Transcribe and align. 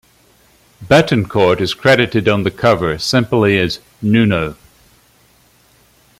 Bettencourt 0.83 1.61
is 1.61 1.75
credited 1.75 2.27
on 2.27 2.41
the 2.41 2.49
cover 2.49 2.97
simply 2.97 3.59
as 3.59 3.77
"Nuno". 4.01 4.55